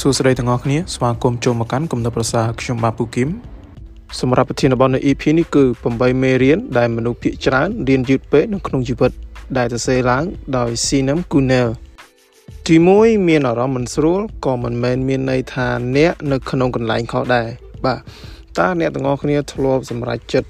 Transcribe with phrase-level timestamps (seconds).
[0.00, 3.28] សួស្តីទាំងអស់គ្នាស្វាគមន៍ចូលមកកាន់គំនិតប្រសាខ្ញុំបាទពូគឹម
[4.20, 9.12] សម្រាប់ប្រធានបទនៅ EP នេះគឺ8មេរៀនដែលមនុស្សភាគច្រើនរៀនយឺតពេកនៅក្នុងជីវិត
[9.58, 10.24] ដែលសរសេរឡើង
[10.56, 11.68] ដោយ Sinem Kunel
[12.66, 17.48] ទី1មានអារម្មណ៍មិនស្រួលក៏មិនមែនមានន័យថាអ្នកនៅក្នុងកន្លែងខុសដែរ
[17.84, 17.98] បាទ
[18.58, 20.48] តើអ្នកទាំងអស់គ្នាធ្លាប់សម្រេចចិត្ត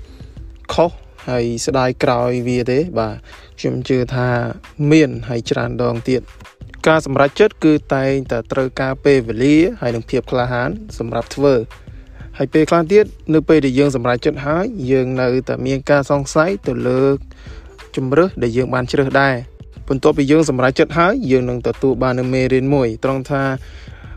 [0.72, 0.90] ខុស
[1.28, 3.14] ហើយស្ដាយក្រោយវាទេ បាទ
[3.58, 4.28] ខ្ញុំជឿថា
[4.90, 6.22] មានហើយច្រើនដងទៀត
[6.88, 11.54] ការសម្រេចចិត្តគឺតែងតែត្រូវការពេលវេលាហើយនិងភាពក្លាហាន សម្រាប់ធ្វើ
[12.38, 13.04] ហើយពេលខ្លះទៀត
[13.34, 17.04] នៅពេលដែលយើងសម្រេចចិត្តហើយយើងនៅតែមានការសង្ស័យទៅលើ
[17.96, 19.34] ជំរើសដែលយើងបានជ្រើសដែរ
[19.88, 23.42] បន្ទាប់ពីយើងសម្រេចចិត្តហើយយើងនឹងទទួលបាននូវមេរៀនមួយត្រង់ថា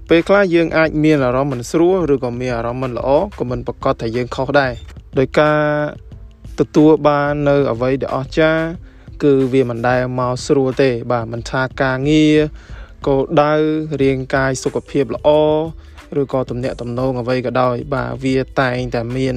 [0.09, 4.73] ពេលខ្លះយើងអាចមានអារម្មណ៍មិនស្រួលឬក៏មានអារម្មណ៍មិនល្អក៏មិនប្រកាសថាយើងខុសដែរ
[5.17, 5.59] ដោយការ
[6.59, 8.86] ទទួលបាននៅអ្វីដែលអស្ចារ្យ
[9.23, 12.37] គឺវាមិនដែលមកស្រួលទេ បាទមិនថាការងារ
[13.07, 13.53] គោលដៅ
[14.01, 15.29] រាងកាយសុខភាពល្អ
[16.21, 19.35] ឬក៏ទំនាក់ទំនងអ្វីក៏ដោយ បាទវាតែងតែមាន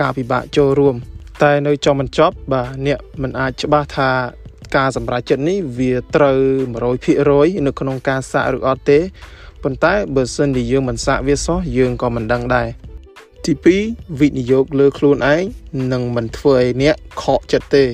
[0.00, 0.94] ការពិបាកចូលរួម
[1.42, 4.10] តែនៅចំបញ្ចប់ បាទអ្នកមិនអាចច្បាស់ថា
[4.76, 6.40] ការសម្រេចចិត្តនេះវាត្រូវ
[7.02, 9.00] 100%នៅក្នុងការសាកឬអត់ទេ
[9.62, 12.68] ប៉ុន្តែបើសិនជាយើងមិនសាកវាសោះយើងក៏មិនដឹងដែរ
[13.44, 13.52] ទី
[13.86, 15.42] 2វិនិយោគលើខ្លួនឯង
[15.92, 17.84] នឹងមិនធ្វើឲ្យអ្នកខកចិត្តទេ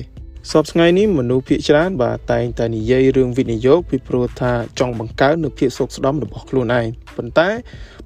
[0.51, 7.49] សពថ្ងៃនេះមនុស្សភាគច្រើនបាទតែងតែនិយាយរឿងវិនិយោគពីព្រោះថាចង់បង្កើននូវភាពសុខស្ដំរបស់ខ្លួនឯងប៉ុន្តែ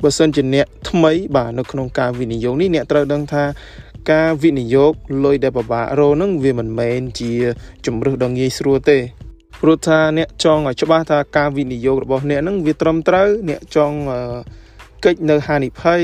[0.01, 3.43] បើសិនជាអ្នកថ្មីបាទនៅក្នុងការវិនិយោគនេះអ្នកត្រូវដឹងថា
[4.11, 4.91] ការវិនិយោគ
[5.25, 7.31] លុយដែលពិបាករកនឹងវាមិនមែនជា
[7.85, 8.97] ជំរើសដ៏ងាយស្រួលទេ
[9.61, 13.97] ព្រោះថាអ្នកចង់ឲ្យច្បាស់ថាការវិនិយោគរបស់អ្នកនឹងវាត្រឹមត្រូវអ្នកចង់
[15.05, 16.01] កិច្ចនៅហានិភ័យ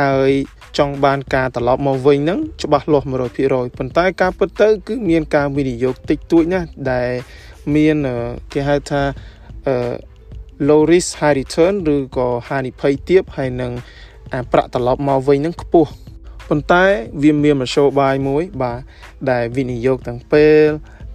[0.00, 0.30] ហើយ
[0.78, 3.06] ចង់បានការត្រឡប់មកវិញហ្នឹងច្បាស់លាស់
[3.40, 7.10] 100%ប៉ុន្តែការពិតទៅ គឺមានការវិនិយោគតិចតួចណាស់ដែល
[7.74, 7.96] មាន
[8.52, 9.02] គេហៅថា
[10.68, 13.72] low risk high return ឬក៏ហានិភ័យទាបហើយនឹង
[14.52, 15.90] ប្រាក់ត្រឡប់មកវិញហ្នឹងខ្ពស់
[16.48, 16.84] ប៉ុន្តែ
[17.22, 18.80] វាមានមធ្យោបាយមួយ បាទ
[19.30, 20.66] ដែលវិនិយោគទាំងពេល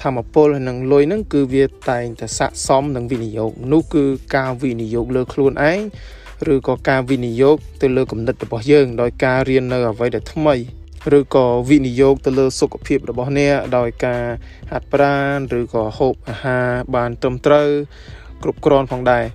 [0.02, 4.03] ធម្មពលហើយនឹងលុយហ្នឹងគឺវាតែងតែស័កសមនឹងវិនិយោគនោះគឺ
[4.36, 5.80] ការវិនិយោគលើខ្លួនឯង
[6.54, 10.56] ឬក៏ការវិនិយោគទៅលើគំនិតរបស់យើង ដោយការរៀននៅអ្វីដែលថ្មី
[11.18, 14.24] ឬក៏វិនិយោគទៅលើសុខភាពរបស់អ្នកដោយការ
[14.72, 17.70] ហាត់ប្រាណឬក៏ហូបអាហារបានត្រឹមត្រូវ
[18.44, 19.26] គ្រប់គ្រាន់ផងដែរ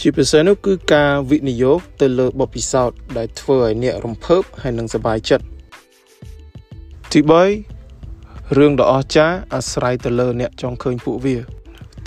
[0.00, 5.44] ជាពិសេសនោះគឺការវិនិយោគទៅលើបទពិសោធន៍ដែលធ្វើឲ្យអ្នករំភើបហើយនិងសប្បាយចិត្ត
[7.12, 7.20] ទី
[7.88, 11.36] 3រឿងដ៏អស្ចារ្យអាស្រ័យទៅលើអ្នកចង់ឃើញពួកវា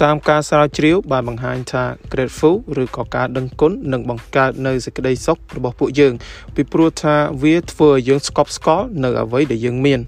[0.01, 6.13] តាមការស្រាវជ្រាវបានបង្ហាញថា grateful ឬក៏ការដឹងគុណនឹងបង្កើតនៅសេចក្តីសុខរបស់ពួកយើង
[6.55, 9.99] ពីព្រោះថាវាធ្វើឲ្យយើងស្កប់ស្កល់នៅអ្វីដែលយើងមាន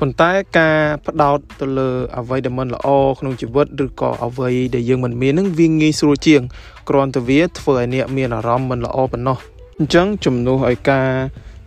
[0.00, 6.42] ប៉ុន្តែការផ្ដោតទៅលើអ្វីដែលមិនល្អក្នុងជីវិតឬក៏អ្វីដែលយើងមិនមាននឹងវាងាយស្រួលជាង
[6.88, 9.38] គ្រាន់តែវាធ្វើឲ្យអ្នកមានអារម្មណ៍មិនល្អប៉ុណ្ណោះ
[9.78, 11.08] អញ្ចឹងជំនួសឲ្យការ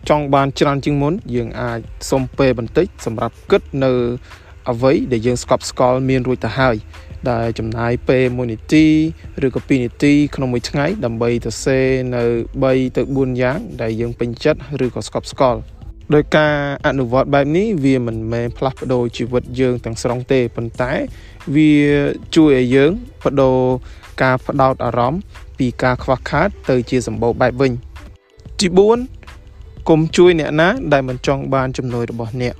[0.08, 1.78] ចង់បានច្រើនជាងមុន យើងអាច
[2.10, 3.92] សុំពេលបន្តិចសម្រាប់គិតនៅ
[4.70, 6.76] អ្វីដែលយើងស្កប់ស្កល់មានរួចទៅហើយ
[7.30, 8.86] ដែលចំណាយពេល1នាទី
[9.46, 11.78] ឬក៏2នាទី ក្នុងមួយថ្ងៃដើម្បីទៅសេ
[12.14, 12.24] នៅ
[12.62, 15.60] 3ទៅ4យ៉ាង ដែលយើងពេញចិត្តឬក៏ស្កប់ស្កល់
[16.14, 16.54] ដោយការ
[16.86, 20.92] អនុវត្តបែបនេះវាមិនមែនផ្លាស់ប្ដូរជីវិតយើងទាំងស្រុងទេប៉ុន្តែ
[21.54, 21.72] វា
[22.36, 22.92] ជួយឲ្យយើង
[23.22, 23.58] បដូរ
[24.22, 25.20] ការផ្ដោតអារម្មណ៍
[25.58, 27.72] ពីការខ្វះខាត ទៅជាសម្បូរបែបវិញ
[28.60, 28.66] ទី
[29.28, 32.54] 4កុំជួយអ្នកណាដែលមិនចង់បានចំណុចរបស់អ្នក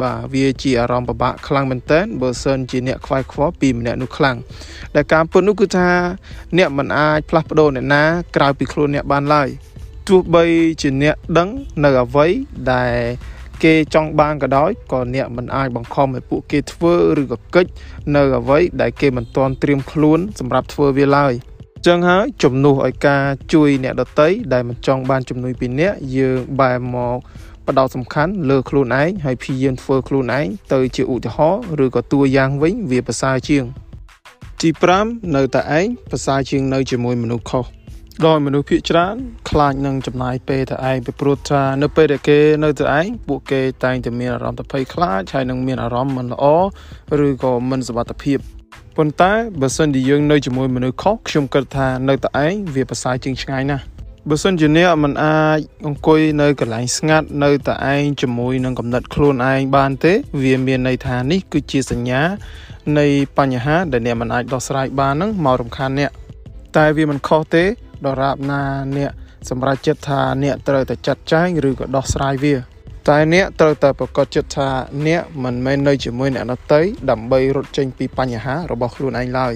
[0.00, 4.36] បាទវាជាអារម្មណ៍ពិបាកខ្លាំងមែនតើបើសិនជាអ្នកខ្វាយខ្វល់ពីម្នាក់នោះខ្លាំង
[4.94, 5.88] ដែលការពុតនោះគឺថា
[6.58, 8.02] អ្នកមិនអាចផ្លាស់ប្ដូរអ្នកណា
[8.36, 9.48] ក្រៅពីខ្លួនអ្នកបានឡើយ
[10.08, 10.44] ទោះបី
[10.82, 11.48] ជាអ្នកដឹង
[11.84, 12.26] នៅអ្វី
[12.72, 12.94] ដែល
[13.64, 17.70] គេចង់បានក៏ដោយក៏អ្នកមិនអាចបង្ខំឲ្យពួកគេធ្វើឬក៏កិច្ច
[18.16, 21.32] នៅអ្វីដែលគេមិនទាន់ត្រៀមខ្លួនសម្រាប់ធ្វើវាឡើយ
[21.86, 27.16] ចឹងហើយជំនួសឲ្យការជួយអ្នកដតីដែលមិនចង់បានជំនួយពីអ្នកយើងបែរមក
[27.66, 33.64] បដោតសំខាន់លើខ្លួនឯងហើយព្យាយាមធ្វើខ្លួនឯងទៅជាឧទាហរណ៍ឬក៏តួយ៉ាងវិញវាប្រសើរជាង
[34.60, 34.68] ទី
[35.02, 37.64] 5នៅតែឯងប្រសើរជាងនៅជាមួយមនុស្សខុស
[38.26, 39.16] ដោយមនុស្សភាគច្រើន
[39.48, 46.44] ខ្លាចនឹងចំណាយពេលទៅឯងពីព្រោះថានៅពេលដែលគេនៅទៅឯងពួកគេតែងតែមានអារម្មណ៍ទៅភ័យខ្លាចហើយនឹងមានអារម្មណ៍មិនល្អ
[47.26, 48.38] ឬក៏មិនសុវត្ថិភាព
[48.96, 53.91] ប៉ុន្តែបើសិនជាយើងនៅជាមួយមនុស្សខុសខ្ញុំគិតថានៅតែឯងវាប្រសើរជាងឆ្ងាយណាស់
[54.30, 62.20] បើសិនជាអ្នកមិនអាចអង្គុយនៅកន្លែងស្ងាត់នៅតែឯងជាមួយនឹងកំណត់ខ្លួនឯងបានទេ វាមានន័យថានេះគឺជាសញ្ញា
[62.98, 63.06] នៃ
[63.38, 66.10] បញ្ហាដែលអ្នកមិនអាចដោះស្រាយបាននឹងមករំខានអ្នក
[66.76, 67.64] តែវាមិនខុសទេ
[68.06, 68.62] ដរាបណា
[68.96, 69.10] អ្នក
[69.50, 72.54] សម្រេចចិត្តថាអ្នកត្រូវតែចាត់ចែងឬក៏ដោះស្រាយវា
[73.08, 74.68] តែអ្នកត្រូវតែប្រកាសចិត្តថា
[75.06, 76.80] អ្នកមិនមែននៅជាមួយអ្នកដទៃ
[77.10, 79.54] ដើម្បីរត់ចេញពីបញ្ហារបស់ខ្លួនឯងឡើយ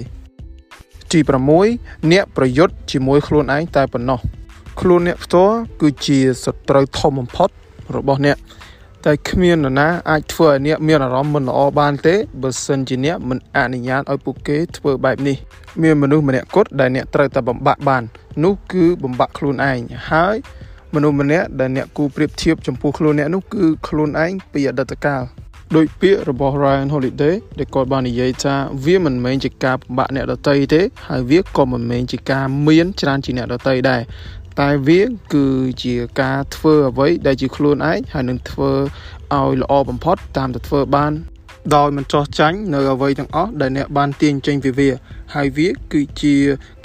[1.11, 1.19] ទី
[1.65, 4.21] 6អ្នកប្រយុទ្ធជាមួយខ្លួនឯងតែប៉ុណ្ណោះ
[4.81, 7.49] ខ្លួនអ្នកផ្ទាល់គឺជាសត្រូវធំបំផុត
[7.95, 8.37] របស់អ្នក
[9.05, 15.37] តែគ្មាននរណាអាចធ្វើឲ្យអ្នកមានអារម្មណ៍មិនល្អបានទេបើសិនជាអ្នកមិនអនុញ្ញាតឲ្យពួកគេធ្វើបែបនេះ
[15.81, 18.03] មានមនុស្សម្នាក់គត់ដែលអ្នកត្រូវតែបំបាក់បាន
[18.43, 19.79] នោះគឺបំបាក់ខ្លួនឯង
[20.11, 20.35] ហើយ
[20.93, 25.23] មនុស្សម្នាក់ដែលអ្នកគូប្រៀបធៀបចំពោះខ្លួនអ្នកនោះគឺខ្លួនឯងពីអតីតកាល
[25.75, 34.01] ដោយពាក្យរបស់ Ryan Holiday ដែលគាត់បាននិយាយថាវាមិនមែនជាការបំបាក់អ្នកដតីទេ ហើយវាក៏មិនមែនជាការមានច្រើនជាអ្នកដតីដែរ
[34.59, 35.01] តែវា
[35.33, 35.47] គឺ
[35.83, 38.71] ជាការធ្វើអ្វីដែលជាខ្លួនឯងហើយនឹងធ្វើ
[39.35, 41.11] ឲ្យល្អបំផុតតាមតែធ្វើបាន
[41.75, 44.89] ដោយមិនចោះចាញ់នៅអ្វីទាំងអស់ដែលអ្នកបានទាញចេញពីវា
[45.35, 46.35] ហើយវាគឺជា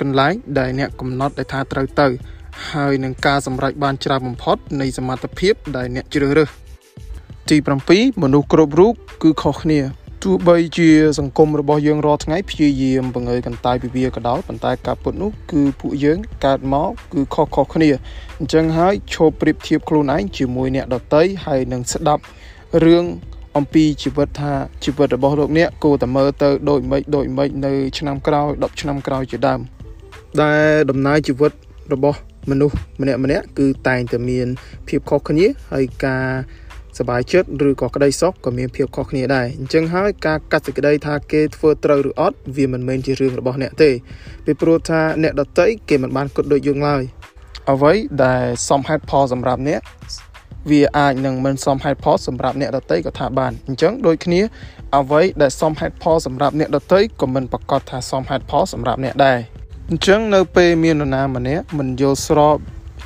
[0.01, 2.09] កន្លែងដែលអ្នកកំណត់ដែលថាត្រូវទៅ
[2.71, 6.51] ហើយនឹងការសម្រេចបានច្រើនបំផុតនៃសមត្ថភាពដែលអ្នកជ្រើសរើស
[7.51, 7.57] ទី
[7.91, 17.91] 7មនុស្សគ្រប់រូបគឺខុសគ្នា ទោះបីជាសង្គមរបស់យើងរាល់ថ្ងៃព្យាយាមបង្ហើយកន្តើយពីវាក៏ដោយប៉ុន្តែការពុតនោះគឺពួកយើងកើតមកគឺខុសខុសគ្នា
[18.39, 22.23] អញ្ចឹងហើយឈប់ប្រៀបធៀបខ្លួនឯងជាមួយអ្នកដតីហើយនឹងស្ដាប់
[22.85, 23.05] រឿង
[23.57, 24.53] អំពីជីវិតថា
[24.85, 29.61] ជីវិតរបស់លោកអ្នកគួរតែមើលទៅដូចម៉េចដូចម៉េចនៅឆ្នាំក្រោយ10ឆ្នាំក្រោយជាដើម
[30.43, 31.53] ដែលដំណើរជីវិត
[31.93, 32.19] របស់
[32.51, 34.47] មនុស្សម្នាក់ម្នាក់គឺតែងតែមាន
[34.89, 36.27] ភាពខុសគ្នាហើយការ
[37.00, 43.92] សบายចិត្តឬក៏ក្តីសុខក៏មានភាពខុសគ្នាដែរអញ្ចឹងហើយការកាត់សេចក្តីថាគេធ្វើត្រូវឬអត់វាមិនមែនជារឿងរបស់អ្នកទេ
[44.46, 47.02] ពីព្រោះថាអ្នកដតីគេមិនបានគិតដូចយើងឡើយ
[47.72, 47.94] អ្វី
[48.26, 49.82] ដែលសមហេតុផលសម្រាប់អ្នក
[50.70, 54.42] វាអាចនឹងមិនសមហេតុផលសម្រាប់អ្នកដតីក៏ថាបានអញ្ចឹងដូចគ្នា
[54.98, 59.40] អ្វីដែលសមហេតុផលសម្រាប់អ្នកដតីក៏មិនប្រកាសថាសមហេតុផលសម្រាប់អ្នកដែរ
[59.90, 62.58] អញ្ចឹងនៅពេលមាននរណាម្នាក់មិនយល់ស្រប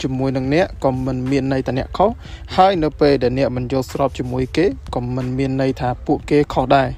[0.02, 2.10] ជាមួយនឹងអ្នកក៏មិនមានន័យថាអ្នកខុស
[2.56, 6.88] ហើយនៅពេលដែលអ្នកមិនយល់ស្របជាមួយគេក៏មិនមានន័យថាពួកគេខុសដែរ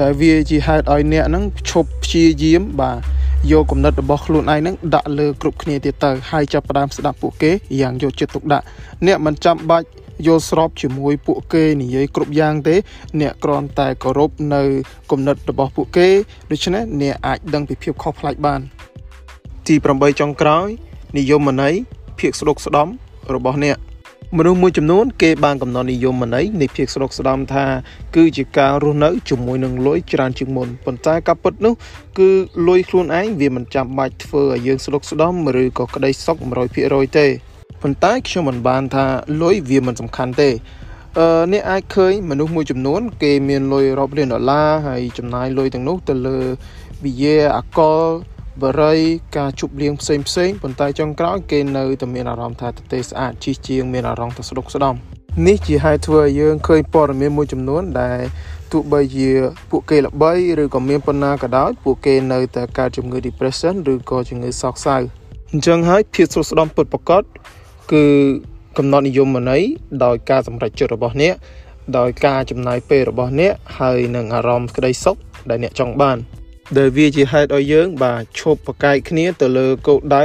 [0.00, 2.98] ដែលវាជាហេតុឲ្យអ្នកហ្នឹងឈប់ព្យាយាមបាទ
[3.50, 7.50] យកគំនិតរបស់ខ្លួនឯងហ្នឹងដាក់លើគ្រប់គ្នាទៀតទៅហើយចាប់ផ្ដើមស្ដាប់ពួកគេ
[7.80, 8.64] យ៉ាងយកចិត្តទុកដាក់
[9.06, 9.86] អ្នកមិនចាំបាច់
[10.26, 12.76] យល់ស្របជាមួយពួកគេនិយាយគ្រប់យ៉ាងទេ
[13.20, 14.62] អ្នកគ្រាន់តែគោរពនៅ
[15.10, 16.08] គំនិតរបស់ពួកគេ
[16.50, 18.60] ដូច្នេះអ្នកអាចដឹងពីភាពខុសប្លែកបាន
[19.66, 20.68] ទី8ចុងក្រោយ
[21.18, 21.74] និយមន័យ
[22.22, 22.88] ភាពស្ដុកស្ដំ
[23.34, 23.76] របស់អ្នក
[24.38, 27.64] មនុស្សមួយចំនួនគេបានកំណត់និយមន័យនៃភាពស្ដុកស្ដំថា
[28.16, 31.74] គឺជាការរស់នៅជាមួយនឹងលុយច្រើនជាងមុនប៉ុន្តែការពិតនោះ
[32.18, 32.30] គឺ
[32.68, 36.36] លុយខ្លួនឯងវាមិនចាំបាច់ធ្វើឲ្យយើងស្ដុកស្ដំឬក៏ក្តីសុខ
[36.76, 37.26] 100%ទេ
[37.82, 39.06] ប៉ុន្តែខ្ញុំមិនបានថា
[39.42, 40.50] លុយវាមិនសំខាន់ទេ
[41.18, 46.38] អឺអ្នកអាចឃើញមនុស្សមួយចំនួន គេមានលុយរាប់លានដុល្លារហើយចំណាយលុយទាំងនោះទៅលើ
[47.04, 48.02] វិយាអកល
[48.60, 48.98] បរិយ
[49.36, 54.94] ការជប់លៀងផ្សេងផ្សេងប៉ុន្តែចុងក្រោយគេនៅតែមានអារម្មណ៍ថាទទេស្អាតជីជាងមានអារម្មណ៍ថាស្ដុកស្ដំ
[55.46, 58.20] នេះជាហេតុធ្វើឲ្យយើងឃើញព័ត៌មានមួយចំនួនដែល
[58.72, 59.30] ទោះបីជា
[59.70, 60.32] ពួកគេល្បី
[60.62, 64.96] ឬក៏មានប៉ុណ្ណាក៏ដោយពួកគេនៅតែកើតជំងឺ depression ឬក៏ជំងឺសោកសៅ
[65.52, 67.22] អញ្ចឹងហើយភាពស្ដុកស្ដំពិតប្រាកដ
[67.92, 68.04] គឺ
[68.78, 69.62] កំណត់និយមន័យ
[70.04, 71.34] ដោយការសម្រេចចិត្តរបស់អ្នក
[71.98, 75.16] ដោយការចំណាយពេលរបស់អ្នកហើយនឹងអារម្មណ៍ក្តីសុខ
[75.50, 76.18] ដែលអ្នកចង់បាន
[76.78, 80.24] ដែលវាជាហេតុឲ្យយើង បាទឈប់ប្រកែកគ្នាទៅលើគោលដៅ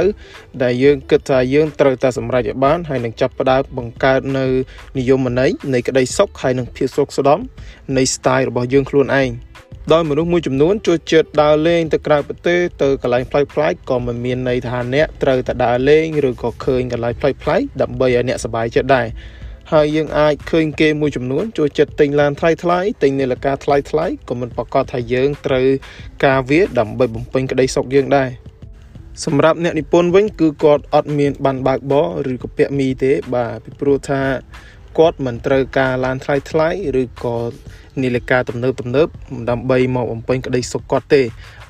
[0.62, 4.46] ដែលយើងគិតថាយើងត្រូវតែសម្រេចឲ្យបានហើយនឹងចាប់ផ្ដើមបង្កើតនៅ
[4.98, 7.38] និយមន័យនៃក្តីសុខហើយនឹងភាពសុខស្ដំ
[7.96, 9.30] នៃ style របស់យើងខ្លួនឯង
[9.92, 19.06] ដោយមនុស្សមួយចំនួនចូលចិត្តដើរលេងទៅក្រៅប្រទេសទៅកន្លែងប្លែកៗក៏មិនមានន័យថាអ្នកត្រូវតែដើរលេងឬក៏ឃើញកន្លែងប្លែកៗដើម្បីឲ្យអ្នកសប្បាយចិត្តដែរ
[19.72, 25.66] ហើយយើងអាចឃើញគេមួយចំនួនចូលចិត្តទិញឡានថ្លៃថ្លៃទិញនាឡិកាថ្លៃថ្លៃក៏មិនប្រកាសថាយើងត្រូវ
[26.24, 28.30] ការវាដើម្បីបំពេញក្តីសុខយើងដែរ
[29.24, 31.94] សម្រាប់អ្នកនិពន្ធវិញគឺគាត់អត់មានបានបើកប
[32.26, 34.22] រឬក៏ពាក់មីទេបាទពីព្រោះថា
[34.98, 36.68] គាត់មិនត្រូវការឡានថ្លៃថ្លៃ
[37.02, 37.36] ឬក៏
[38.02, 39.08] នាឡិកាទំនើបទំនើប
[39.50, 41.22] ដើម្បីមកបំពេញក្តីសុខគាត់ទេ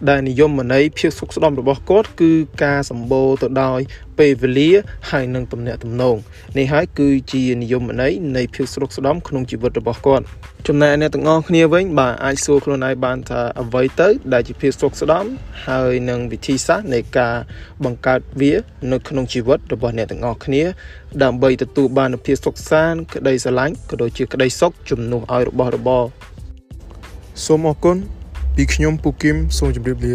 [0.08, 2.32] ដែលនិយមន័យភាពសុខស្ដំរបស់គាត់គឺ
[2.64, 3.80] ការសម្បូរទៅដោយ
[4.18, 4.70] ពេលវេលា
[5.10, 6.16] ហើយនិងទំនាក់ទំនង
[6.58, 10.24] នេះហើយគឺជានិយមន័យនៃភាពសុខស្ដំក្នុងជីវិតរបស់គាត់
[10.66, 15.24] ចំណែកអ្នកទាំងអស់គ្នាវិញបាទអាចសួរខ្លួនឯងបានថាអ្វីទៅ ដែលជាភាពសុខស្ដំ
[15.66, 17.34] ហើយនិងវិធីសាស្ត្រនៃការ
[17.84, 18.52] បង្កើតវា
[18.92, 20.62] នៅក្នុងជីវិតរបស់អ្នកទាំងអស់គ្នា
[21.22, 26.04] ដើម្បីទទួលបាននូវភាពសុខសាន្តក្តីស្រឡាញ់ក៏ដូចជាក្តីសុខជំនួសឲ្យរបស់របរ
[27.46, 27.96] សូមអរគុណ
[28.56, 30.14] ពីខ្ញុំពូគឹមសូមជម្រាបលា